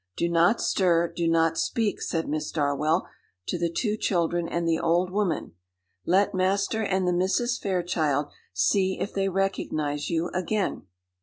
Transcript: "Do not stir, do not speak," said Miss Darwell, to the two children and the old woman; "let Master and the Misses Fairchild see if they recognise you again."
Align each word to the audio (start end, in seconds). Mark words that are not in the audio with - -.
"Do 0.17 0.27
not 0.27 0.59
stir, 0.59 1.13
do 1.15 1.27
not 1.27 1.59
speak," 1.59 2.01
said 2.01 2.27
Miss 2.27 2.49
Darwell, 2.51 3.07
to 3.45 3.59
the 3.59 3.69
two 3.71 3.95
children 3.95 4.47
and 4.47 4.67
the 4.67 4.79
old 4.79 5.11
woman; 5.11 5.51
"let 6.07 6.33
Master 6.33 6.81
and 6.83 7.07
the 7.07 7.13
Misses 7.13 7.59
Fairchild 7.59 8.31
see 8.51 8.97
if 8.99 9.13
they 9.13 9.29
recognise 9.29 10.09
you 10.09 10.29
again." 10.33 10.87